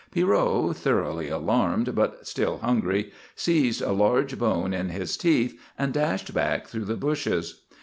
Pierrot, 0.09 0.77
thoroughly 0.77 1.29
alarmed 1.29 1.93
but 1.93 2.25
still 2.25 2.57
hungry, 2.57 3.11
seized 3.35 3.83
a 3.83 3.91
large 3.91 4.39
bone 4.39 4.73
in 4.73 4.89
his 4.89 5.15
teeth 5.15 5.61
and 5.77 5.93
dashed 5.93 6.33
back 6.33 6.65
through 6.67 6.85
the 6.85 6.97
bushes. 6.97 7.61